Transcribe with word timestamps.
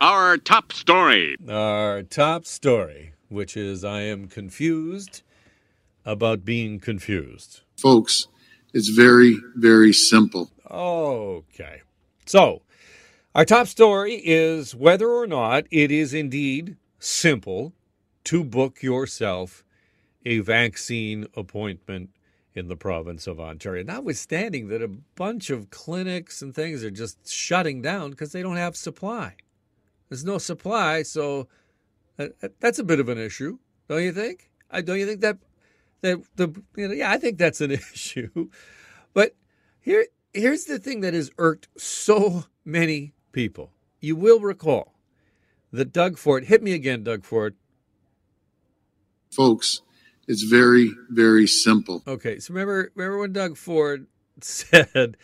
Our 0.00 0.36
top 0.36 0.72
story. 0.72 1.36
Our 1.48 2.02
top 2.02 2.46
story, 2.46 3.12
which 3.28 3.56
is 3.56 3.84
I 3.84 4.00
am 4.02 4.26
confused 4.26 5.22
about 6.04 6.44
being 6.44 6.80
confused. 6.80 7.60
Folks, 7.76 8.26
it's 8.72 8.88
very, 8.88 9.36
very 9.54 9.92
simple. 9.92 10.50
Okay. 10.70 11.82
So, 12.26 12.62
our 13.34 13.44
top 13.44 13.68
story 13.68 14.20
is 14.24 14.74
whether 14.74 15.08
or 15.08 15.26
not 15.26 15.64
it 15.70 15.90
is 15.90 16.12
indeed 16.12 16.76
simple 16.98 17.72
to 18.24 18.42
book 18.42 18.82
yourself 18.82 19.64
a 20.26 20.40
vaccine 20.40 21.26
appointment 21.36 22.10
in 22.54 22.68
the 22.68 22.76
province 22.76 23.26
of 23.26 23.40
Ontario. 23.40 23.84
Notwithstanding 23.84 24.68
that 24.68 24.82
a 24.82 24.88
bunch 24.88 25.50
of 25.50 25.70
clinics 25.70 26.42
and 26.42 26.54
things 26.54 26.82
are 26.84 26.90
just 26.90 27.30
shutting 27.30 27.82
down 27.82 28.10
because 28.10 28.32
they 28.32 28.42
don't 28.42 28.56
have 28.56 28.76
supply. 28.76 29.34
There's 30.14 30.24
no 30.24 30.38
supply, 30.38 31.02
so 31.02 31.48
uh, 32.20 32.28
uh, 32.40 32.46
that's 32.60 32.78
a 32.78 32.84
bit 32.84 33.00
of 33.00 33.08
an 33.08 33.18
issue, 33.18 33.58
don't 33.88 34.04
you 34.04 34.12
think? 34.12 34.48
I 34.70 34.80
don't 34.80 35.00
you 35.00 35.06
think 35.06 35.22
that 35.22 35.38
that 36.02 36.22
the 36.36 36.54
you 36.76 36.86
know, 36.86 36.94
yeah, 36.94 37.10
I 37.10 37.18
think 37.18 37.36
that's 37.36 37.60
an 37.60 37.72
issue. 37.92 38.48
But 39.12 39.34
here 39.80 40.06
here's 40.32 40.66
the 40.66 40.78
thing 40.78 41.00
that 41.00 41.14
has 41.14 41.32
irked 41.36 41.66
so 41.76 42.44
many 42.64 43.12
people. 43.32 43.72
You 43.98 44.14
will 44.14 44.38
recall 44.38 44.94
that 45.72 45.92
Doug 45.92 46.16
Ford 46.16 46.44
hit 46.44 46.62
me 46.62 46.74
again, 46.74 47.02
Doug 47.02 47.24
Ford. 47.24 47.56
Folks, 49.32 49.82
it's 50.28 50.44
very, 50.44 50.92
very 51.10 51.48
simple. 51.48 52.04
Okay, 52.06 52.38
so 52.38 52.54
remember 52.54 52.92
remember 52.94 53.18
when 53.18 53.32
Doug 53.32 53.56
Ford 53.56 54.06
said 54.40 55.16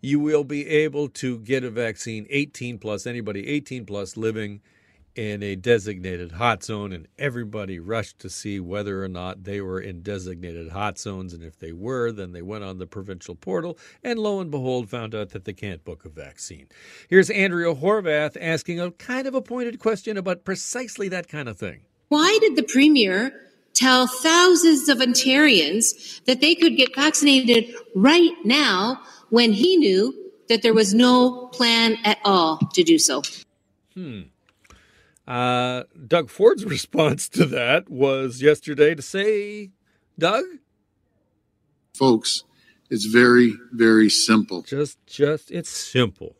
you 0.00 0.18
will 0.18 0.44
be 0.44 0.66
able 0.66 1.08
to 1.08 1.38
get 1.38 1.64
a 1.64 1.70
vaccine 1.70 2.26
18 2.30 2.78
plus 2.78 3.06
anybody 3.06 3.46
18 3.48 3.86
plus 3.86 4.16
living 4.16 4.60
in 5.16 5.42
a 5.42 5.56
designated 5.56 6.32
hot 6.32 6.62
zone 6.62 6.92
and 6.92 7.08
everybody 7.18 7.78
rushed 7.80 8.18
to 8.20 8.30
see 8.30 8.60
whether 8.60 9.04
or 9.04 9.08
not 9.08 9.42
they 9.42 9.60
were 9.60 9.80
in 9.80 10.02
designated 10.02 10.70
hot 10.70 10.98
zones 10.98 11.34
and 11.34 11.42
if 11.42 11.58
they 11.58 11.72
were 11.72 12.12
then 12.12 12.32
they 12.32 12.42
went 12.42 12.62
on 12.62 12.78
the 12.78 12.86
provincial 12.86 13.34
portal 13.34 13.76
and 14.04 14.18
lo 14.18 14.40
and 14.40 14.50
behold 14.50 14.88
found 14.88 15.14
out 15.14 15.30
that 15.30 15.44
they 15.44 15.52
can't 15.52 15.84
book 15.84 16.04
a 16.04 16.08
vaccine. 16.08 16.68
Here's 17.08 17.28
andrea 17.28 17.74
Horwath 17.74 18.36
asking 18.40 18.80
a 18.80 18.92
kind 18.92 19.26
of 19.26 19.34
a 19.34 19.42
pointed 19.42 19.78
question 19.80 20.16
about 20.16 20.44
precisely 20.44 21.08
that 21.08 21.28
kind 21.28 21.48
of 21.48 21.58
thing. 21.58 21.82
Why 22.08 22.38
did 22.40 22.56
the 22.56 22.62
premier 22.62 23.49
tell 23.74 24.06
thousands 24.06 24.88
of 24.88 24.98
ontarians 24.98 26.22
that 26.24 26.40
they 26.40 26.54
could 26.54 26.76
get 26.76 26.94
vaccinated 26.94 27.74
right 27.94 28.34
now 28.44 29.00
when 29.30 29.52
he 29.52 29.76
knew 29.76 30.14
that 30.48 30.62
there 30.62 30.74
was 30.74 30.92
no 30.92 31.46
plan 31.52 31.96
at 32.04 32.18
all 32.24 32.58
to 32.74 32.82
do 32.82 32.98
so. 32.98 33.22
Hmm. 33.94 34.22
Uh, 35.26 35.84
Doug 36.06 36.28
Ford's 36.28 36.64
response 36.76 37.28
to 37.30 37.46
that 37.46 37.88
was 37.88 38.42
yesterday 38.42 38.94
to 38.94 39.02
say, 39.02 39.70
Doug? 40.18 40.44
Folks, 41.94 42.44
it's 42.90 43.04
very, 43.04 43.54
very 43.72 44.10
simple. 44.10 44.62
Just, 44.62 44.98
just, 45.06 45.50
it's 45.50 45.70
simple. 45.70 46.36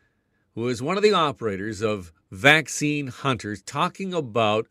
who 0.53 0.67
is 0.67 0.81
one 0.81 0.97
of 0.97 1.03
the 1.03 1.13
operators 1.13 1.81
of 1.81 2.11
Vaccine 2.29 3.07
Hunters, 3.07 3.61
talking 3.61 4.13
about 4.13 4.67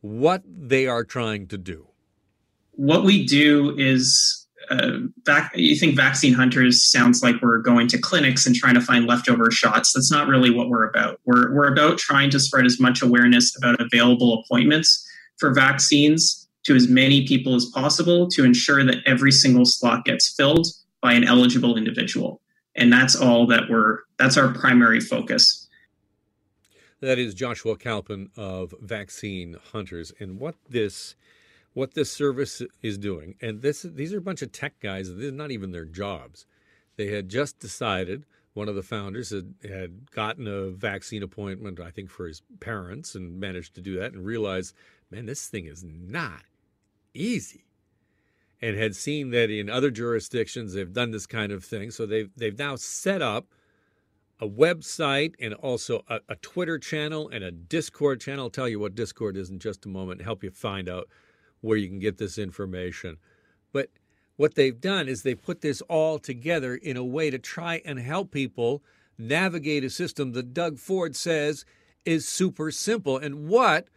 what 0.00 0.42
they 0.46 0.86
are 0.86 1.04
trying 1.04 1.46
to 1.46 1.56
do. 1.56 1.86
What 2.72 3.04
we 3.04 3.24
do 3.24 3.76
is 3.78 4.35
uh, 4.70 5.42
you 5.54 5.76
think 5.76 5.96
vaccine 5.96 6.32
hunters 6.32 6.82
sounds 6.82 7.22
like 7.22 7.36
we're 7.40 7.58
going 7.58 7.88
to 7.88 7.98
clinics 7.98 8.46
and 8.46 8.54
trying 8.54 8.74
to 8.74 8.80
find 8.80 9.06
leftover 9.06 9.50
shots. 9.50 9.92
That's 9.92 10.10
not 10.10 10.28
really 10.28 10.50
what 10.50 10.68
we're 10.68 10.88
about. 10.88 11.20
We're, 11.24 11.54
we're 11.54 11.72
about 11.72 11.98
trying 11.98 12.30
to 12.30 12.40
spread 12.40 12.66
as 12.66 12.80
much 12.80 13.02
awareness 13.02 13.56
about 13.56 13.80
available 13.80 14.42
appointments 14.42 15.06
for 15.38 15.52
vaccines 15.52 16.48
to 16.64 16.74
as 16.74 16.88
many 16.88 17.26
people 17.26 17.54
as 17.54 17.66
possible 17.66 18.28
to 18.28 18.44
ensure 18.44 18.84
that 18.84 18.96
every 19.06 19.32
single 19.32 19.64
slot 19.64 20.04
gets 20.04 20.34
filled 20.34 20.66
by 21.00 21.12
an 21.12 21.24
eligible 21.24 21.76
individual. 21.76 22.40
And 22.74 22.92
that's 22.92 23.14
all 23.14 23.46
that 23.46 23.70
we're, 23.70 24.00
that's 24.18 24.36
our 24.36 24.52
primary 24.52 25.00
focus. 25.00 25.68
That 27.00 27.18
is 27.18 27.34
Joshua 27.34 27.76
Kalpin 27.76 28.30
of 28.36 28.74
Vaccine 28.80 29.56
Hunters. 29.72 30.12
And 30.18 30.40
what 30.40 30.56
this, 30.68 31.14
what 31.76 31.92
this 31.92 32.10
service 32.10 32.62
is 32.82 32.96
doing, 32.96 33.34
and 33.42 33.60
this, 33.60 33.82
these 33.82 34.14
are 34.14 34.18
a 34.18 34.22
bunch 34.22 34.40
of 34.40 34.50
tech 34.50 34.80
guys, 34.80 35.14
this 35.14 35.24
is 35.26 35.32
not 35.32 35.50
even 35.50 35.72
their 35.72 35.84
jobs. 35.84 36.46
They 36.96 37.08
had 37.08 37.28
just 37.28 37.58
decided, 37.58 38.24
one 38.54 38.70
of 38.70 38.74
the 38.74 38.82
founders 38.82 39.28
had, 39.28 39.56
had 39.62 40.10
gotten 40.10 40.46
a 40.46 40.70
vaccine 40.70 41.22
appointment, 41.22 41.78
I 41.78 41.90
think, 41.90 42.08
for 42.08 42.26
his 42.26 42.40
parents 42.60 43.14
and 43.14 43.38
managed 43.38 43.74
to 43.74 43.82
do 43.82 43.98
that 43.98 44.14
and 44.14 44.24
realized, 44.24 44.74
man, 45.10 45.26
this 45.26 45.48
thing 45.48 45.66
is 45.66 45.84
not 45.84 46.44
easy 47.12 47.66
and 48.62 48.74
had 48.78 48.96
seen 48.96 49.28
that 49.32 49.50
in 49.50 49.68
other 49.68 49.90
jurisdictions 49.90 50.72
they've 50.72 50.94
done 50.94 51.10
this 51.10 51.26
kind 51.26 51.52
of 51.52 51.62
thing. 51.62 51.90
So 51.90 52.06
they've 52.06 52.30
they've 52.38 52.58
now 52.58 52.76
set 52.76 53.20
up 53.20 53.48
a 54.40 54.48
website 54.48 55.34
and 55.38 55.52
also 55.52 56.04
a, 56.08 56.20
a, 56.30 56.36
Twitter 56.36 56.78
channel 56.78 57.28
and 57.28 57.44
a 57.44 57.50
Discord 57.50 58.20
channel. 58.20 58.44
I'll 58.44 58.50
tell 58.50 58.66
you 58.66 58.78
what 58.80 58.94
Discord 58.94 59.36
is 59.36 59.50
in 59.50 59.58
just 59.58 59.84
a 59.84 59.88
moment 59.88 60.20
and 60.20 60.26
help 60.26 60.42
you 60.42 60.50
find 60.50 60.88
out 60.88 61.08
where 61.60 61.76
you 61.76 61.88
can 61.88 61.98
get 61.98 62.18
this 62.18 62.38
information. 62.38 63.16
But 63.72 63.90
what 64.36 64.54
they've 64.54 64.80
done 64.80 65.08
is 65.08 65.22
they've 65.22 65.40
put 65.40 65.60
this 65.60 65.80
all 65.82 66.18
together 66.18 66.74
in 66.74 66.96
a 66.96 67.04
way 67.04 67.30
to 67.30 67.38
try 67.38 67.80
and 67.84 67.98
help 67.98 68.30
people 68.30 68.82
navigate 69.18 69.84
a 69.84 69.90
system 69.90 70.32
that 70.32 70.52
Doug 70.54 70.78
Ford 70.78 71.16
says 71.16 71.64
is 72.04 72.28
super 72.28 72.70
simple. 72.70 73.16
And 73.16 73.48
what 73.48 73.88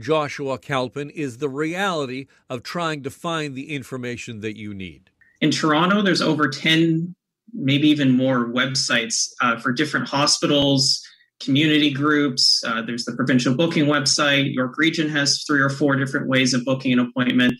Joshua 0.00 0.58
Kalpin, 0.58 1.10
is 1.10 1.38
the 1.38 1.48
reality 1.48 2.26
of 2.48 2.62
trying 2.62 3.02
to 3.02 3.10
find 3.10 3.54
the 3.54 3.74
information 3.74 4.40
that 4.40 4.56
you 4.56 4.74
need. 4.74 5.10
In 5.40 5.50
Toronto, 5.50 6.02
there's 6.02 6.22
over 6.22 6.48
10, 6.48 7.14
maybe 7.52 7.88
even 7.88 8.10
more 8.10 8.46
websites 8.46 9.30
uh, 9.40 9.58
for 9.58 9.72
different 9.72 10.08
hospitals, 10.08 11.02
community 11.40 11.92
groups. 11.92 12.62
Uh, 12.66 12.82
there's 12.82 13.04
the 13.04 13.12
provincial 13.12 13.54
booking 13.54 13.86
website. 13.86 14.52
York 14.52 14.76
Region 14.78 15.08
has 15.08 15.44
three 15.44 15.60
or 15.60 15.70
four 15.70 15.96
different 15.96 16.28
ways 16.28 16.54
of 16.54 16.64
booking 16.64 16.92
an 16.92 16.98
appointment. 16.98 17.54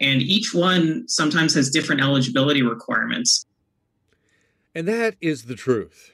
And 0.00 0.22
each 0.22 0.54
one 0.54 1.08
sometimes 1.08 1.54
has 1.54 1.70
different 1.70 2.00
eligibility 2.00 2.62
requirements. 2.62 3.44
And 4.74 4.86
that 4.86 5.16
is 5.20 5.44
the 5.44 5.56
truth. 5.56 6.12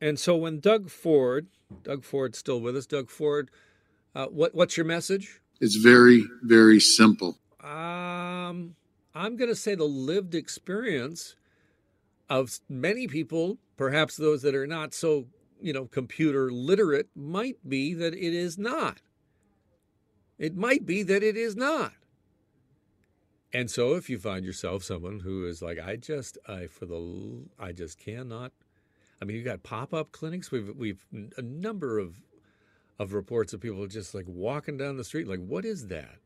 And 0.00 0.18
so 0.18 0.36
when 0.36 0.60
Doug 0.60 0.90
Ford, 0.90 1.46
Doug 1.84 2.04
Ford's 2.04 2.38
still 2.38 2.60
with 2.60 2.76
us, 2.76 2.86
Doug 2.86 3.08
Ford 3.08 3.50
uh, 4.14 4.26
what 4.26 4.54
what's 4.54 4.76
your 4.76 4.86
message? 4.86 5.40
It's 5.60 5.76
very 5.76 6.24
very 6.42 6.80
simple. 6.80 7.38
Um, 7.62 8.74
I'm 9.14 9.36
going 9.36 9.50
to 9.50 9.56
say 9.56 9.74
the 9.74 9.84
lived 9.84 10.34
experience 10.34 11.36
of 12.28 12.58
many 12.68 13.06
people, 13.06 13.58
perhaps 13.76 14.16
those 14.16 14.42
that 14.42 14.54
are 14.54 14.66
not 14.66 14.94
so 14.94 15.26
you 15.62 15.72
know 15.72 15.86
computer 15.86 16.50
literate, 16.50 17.08
might 17.14 17.56
be 17.68 17.94
that 17.94 18.14
it 18.14 18.34
is 18.34 18.58
not. 18.58 19.00
It 20.38 20.56
might 20.56 20.86
be 20.86 21.02
that 21.02 21.22
it 21.22 21.36
is 21.36 21.54
not. 21.54 21.92
And 23.52 23.70
so 23.70 23.94
if 23.94 24.08
you 24.08 24.18
find 24.18 24.44
yourself 24.44 24.84
someone 24.84 25.20
who 25.20 25.46
is 25.46 25.60
like, 25.60 25.78
I 25.78 25.96
just, 25.96 26.38
I 26.48 26.66
for 26.66 26.86
the, 26.86 27.42
I 27.58 27.72
just 27.72 27.98
cannot. 27.98 28.52
I 29.20 29.24
mean, 29.24 29.36
you've 29.36 29.44
got 29.44 29.62
pop-up 29.62 30.12
clinics. 30.12 30.50
We've 30.50 30.74
we've 30.74 31.04
a 31.36 31.42
number 31.42 31.98
of 31.98 32.22
of 32.98 33.12
reports 33.12 33.52
of 33.52 33.60
people 33.60 33.86
just 33.86 34.14
like 34.14 34.26
walking 34.28 34.76
down 34.76 34.96
the 34.96 35.04
street, 35.04 35.26
like, 35.26 35.40
what 35.40 35.64
is 35.64 35.88
that? 35.88 36.16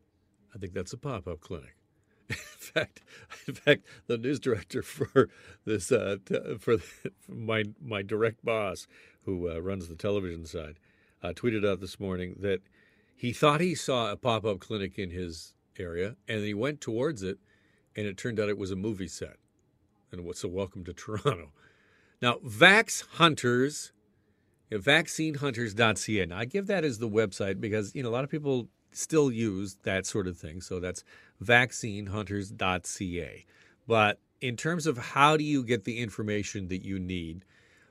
I 0.55 0.59
think 0.59 0.75
that's 0.75 0.93
a 0.93 0.99
pop-up 0.99 1.41
clinic. 1.41 1.77
In 2.29 2.37
fact, 2.37 3.03
in 3.47 3.55
fact, 3.55 3.85
the 4.07 4.17
news 4.17 4.41
director 4.41 4.83
for 4.83 5.29
this 5.67 5.93
uh, 5.93 6.17
for, 6.59 6.79
my 7.29 7.65
my 7.83 8.03
direct 8.03 8.45
boss, 8.45 8.87
who 9.25 9.50
uh, 9.50 9.59
runs 9.59 9.88
the 9.88 9.94
television 9.94 10.44
side, 10.44 10.79
uh, 11.23 11.32
tweeted 11.32 11.69
out 11.69 11.81
this 11.81 11.99
morning 11.99 12.37
that 12.41 12.61
he 13.17 13.32
thought 13.32 13.61
he 13.61 13.75
saw 13.75 14.11
a 14.11 14.17
pop-up 14.17 14.61
clinic 14.61 14.99
in 14.99 15.11
his 15.11 15.55
area, 15.79 16.17
and 16.29 16.44
he 16.44 16.55
went 16.55 16.81
towards 16.81 17.23
it, 17.23 17.38
and 17.97 18.06
it 18.06 18.17
turned 18.17 18.41
out 18.41 18.49
it 18.49 18.59
was 18.59 18.71
a 18.71 18.76
movie 18.76 19.09
set. 19.09 19.37
And 20.12 20.25
what's 20.25 20.44
a 20.44 20.49
welcome 20.49 20.85
to 20.85 20.93
Toronto? 20.93 21.50
Now, 22.21 22.35
Vax 22.47 23.05
Hunters, 23.12 23.93
vaccinehunters.ca. 24.71 26.27
Now, 26.27 26.38
I 26.38 26.44
give 26.44 26.67
that 26.67 26.85
as 26.85 26.99
the 26.99 27.09
website 27.09 27.61
because 27.61 27.94
you 27.94 28.03
know 28.03 28.09
a 28.09 28.11
lot 28.11 28.25
of 28.25 28.31
people 28.31 28.69
still 28.93 29.31
use 29.31 29.79
that 29.82 30.06
sort 30.06 30.27
of 30.27 30.38
thing. 30.38 30.61
So 30.61 30.81
that's 30.81 31.05
vaccinehunters.ca. 31.43 33.47
But 33.87 34.20
in 34.41 34.56
terms 34.56 34.87
of 34.87 34.99
how 34.99 35.37
do 35.37 35.44
you 35.44 35.65
get 35.65 35.85
the 35.85 36.00
information 36.00 36.69
that 36.69 36.85
you 36.85 36.99
need 36.99 37.44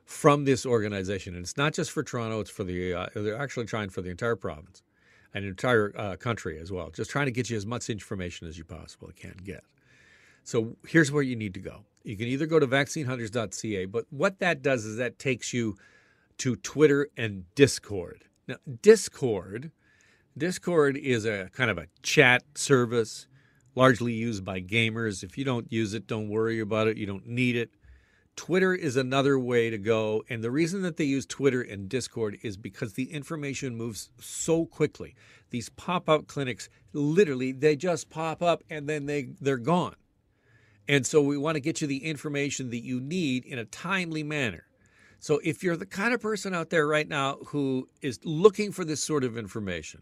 from 0.06 0.46
this 0.46 0.66
organization, 0.66 1.36
and 1.36 1.44
it's 1.44 1.58
not 1.58 1.74
just 1.74 1.92
for 1.92 2.04
Toronto; 2.04 2.40
it's 2.40 2.52
for 2.52 2.64
the 2.64 2.94
uh, 2.94 3.08
they're 3.16 3.42
actually 3.42 3.66
trying 3.66 3.90
for 3.90 4.02
the 4.02 4.10
entire 4.10 4.36
province 4.36 4.84
and 5.34 5.46
entire 5.46 5.94
uh, 5.98 6.16
country 6.16 6.60
as 6.60 6.72
well. 6.72 6.90
Just 6.90 7.10
trying 7.10 7.26
to 7.26 7.32
get 7.32 7.50
you 7.50 7.58
as 7.58 7.66
much 7.66 7.90
information 7.90 8.48
as 8.48 8.58
you 8.58 8.64
possibly 8.64 9.14
can 9.14 9.36
get. 9.44 9.64
So 10.44 10.76
here's 10.88 11.12
where 11.12 11.24
you 11.24 11.36
need 11.36 11.54
to 11.54 11.60
go. 11.60 11.86
You 12.04 12.18
can 12.18 12.28
either 12.28 12.46
go 12.46 12.60
to 12.60 12.68
vaccinehunters.ca, 12.68 13.86
but 13.86 14.06
what 14.10 14.40
that 14.40 14.62
does 14.62 14.86
is 14.86 14.98
that 14.98 15.18
takes 15.18 15.54
you 15.54 15.78
to 16.40 16.56
Twitter 16.58 17.08
and 17.16 17.46
Discord. 17.56 18.26
Now, 18.48 18.58
Discord, 18.82 19.72
Discord 20.38 20.98
is 20.98 21.26
a 21.26 21.50
kind 21.54 21.72
of 21.72 21.78
a 21.78 21.88
chat 22.02 22.44
service, 22.56 23.28
largely 23.76 24.14
used 24.14 24.44
by 24.44 24.60
gamers. 24.60 25.24
If 25.24 25.38
you 25.38 25.46
don't 25.46 25.72
use 25.72 25.94
it, 25.94 26.08
don't 26.08 26.28
worry 26.28 26.60
about 26.60 26.88
it. 26.88 26.98
You 26.98 27.06
don't 27.06 27.26
need 27.26 27.56
it. 27.56 27.72
Twitter 28.36 28.74
is 28.74 28.96
another 28.96 29.38
way 29.38 29.70
to 29.70 29.78
go. 29.78 30.24
And 30.30 30.44
the 30.44 30.52
reason 30.52 30.82
that 30.82 30.98
they 30.98 31.04
use 31.04 31.26
Twitter 31.26 31.62
and 31.62 31.88
Discord 31.88 32.38
is 32.42 32.58
because 32.58 32.94
the 32.94 33.12
information 33.12 33.76
moves 33.76 34.10
so 34.20 34.66
quickly. 34.66 35.16
These 35.52 35.70
pop 35.70 36.10
up 36.10 36.28
clinics, 36.28 36.70
literally, 36.94 37.52
they 37.52 37.76
just 37.76 38.10
pop 38.10 38.42
up 38.42 38.64
and 38.70 38.90
then 38.90 39.06
they, 39.06 39.30
they're 39.40 39.58
gone. 39.58 39.96
And 40.88 41.06
so 41.06 41.22
we 41.22 41.38
want 41.38 41.56
to 41.56 41.62
get 41.62 41.82
you 41.82 41.88
the 41.88 42.04
information 42.04 42.70
that 42.72 42.84
you 42.84 43.00
need 43.00 43.46
in 43.46 43.60
a 43.60 43.66
timely 43.66 44.24
manner. 44.24 44.66
So 45.20 45.40
if 45.44 45.64
you're 45.64 45.78
the 45.78 45.86
kind 45.86 46.14
of 46.14 46.20
person 46.20 46.54
out 46.54 46.70
there 46.70 46.86
right 46.86 47.08
now 47.08 47.38
who 47.48 47.88
is 48.02 48.20
looking 48.26 48.74
for 48.74 48.84
this 48.84 49.02
sort 49.02 49.24
of 49.24 49.38
information, 49.38 50.02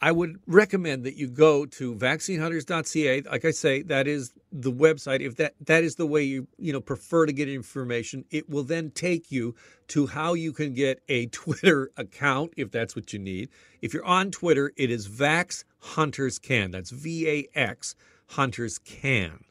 I 0.00 0.12
would 0.12 0.40
recommend 0.46 1.04
that 1.04 1.16
you 1.16 1.26
go 1.26 1.64
to 1.64 1.94
vaccinehunters.ca. 1.94 3.22
Like 3.22 3.44
I 3.46 3.50
say, 3.50 3.82
that 3.82 4.06
is 4.06 4.34
the 4.52 4.72
website. 4.72 5.20
If 5.20 5.36
that 5.36 5.54
that 5.64 5.84
is 5.84 5.94
the 5.94 6.06
way 6.06 6.22
you 6.22 6.48
you 6.58 6.72
know 6.72 6.82
prefer 6.82 7.24
to 7.24 7.32
get 7.32 7.48
information, 7.48 8.24
it 8.30 8.50
will 8.50 8.62
then 8.62 8.90
take 8.90 9.32
you 9.32 9.54
to 9.88 10.06
how 10.06 10.34
you 10.34 10.52
can 10.52 10.74
get 10.74 11.02
a 11.08 11.26
Twitter 11.42 11.90
account 11.96 12.52
if 12.56 12.70
that's 12.70 12.94
what 12.94 13.12
you 13.12 13.18
need. 13.18 13.48
If 13.80 13.94
you're 13.94 14.04
on 14.04 14.30
Twitter, 14.30 14.72
it 14.76 14.90
is 14.90 15.08
Vax 15.08 15.64
Hunters 15.78 16.38
Can. 16.38 16.70
That's 16.72 16.90
V 16.90 17.28
A 17.28 17.58
X 17.58 17.94
Hunters 18.28 18.78
Can. 18.78 19.44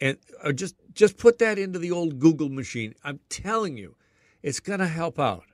And 0.00 0.18
uh, 0.42 0.52
just 0.52 0.74
just 0.92 1.16
put 1.16 1.38
that 1.38 1.58
into 1.58 1.78
the 1.78 1.92
old 1.92 2.18
Google 2.18 2.48
machine. 2.48 2.94
I'm 3.04 3.20
telling 3.28 3.76
you, 3.76 3.94
it's 4.42 4.60
going 4.60 4.80
to 4.80 4.88
help 4.88 5.18
out. 5.18 5.44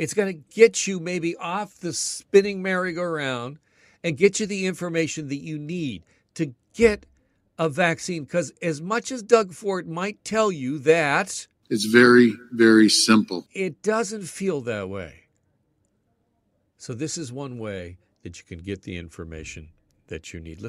It's 0.00 0.14
going 0.14 0.34
to 0.34 0.42
get 0.54 0.86
you 0.86 0.98
maybe 0.98 1.36
off 1.36 1.78
the 1.78 1.92
spinning 1.92 2.62
merry-go-round 2.62 3.58
and 4.02 4.16
get 4.16 4.40
you 4.40 4.46
the 4.46 4.64
information 4.64 5.28
that 5.28 5.42
you 5.42 5.58
need 5.58 6.04
to 6.36 6.54
get 6.72 7.04
a 7.58 7.68
vaccine. 7.68 8.24
Because 8.24 8.50
as 8.62 8.80
much 8.80 9.12
as 9.12 9.22
Doug 9.22 9.52
Ford 9.52 9.86
might 9.86 10.24
tell 10.24 10.50
you 10.50 10.78
that 10.78 11.46
it's 11.68 11.84
very, 11.84 12.32
very 12.50 12.88
simple, 12.88 13.46
it 13.52 13.82
doesn't 13.82 14.22
feel 14.22 14.62
that 14.62 14.88
way. 14.88 15.24
So, 16.78 16.94
this 16.94 17.18
is 17.18 17.30
one 17.30 17.58
way 17.58 17.98
that 18.22 18.38
you 18.38 18.44
can 18.44 18.64
get 18.64 18.84
the 18.84 18.96
information 18.96 19.68
that 20.06 20.32
you 20.32 20.40
need. 20.40 20.62
Listen 20.62 20.68